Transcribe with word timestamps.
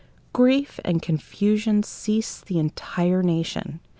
Grief 0.33 0.79
and 0.83 0.99
confusion 0.99 1.83
seized 1.83 2.47
the 2.47 2.57
entire 2.57 3.21
nation. 3.21 3.79